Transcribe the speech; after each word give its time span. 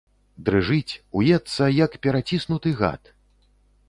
Дрыжыць, 0.45 0.97
уецца, 1.19 1.63
як 1.85 1.97
пераціснуты 2.05 2.73
гад. 2.81 3.13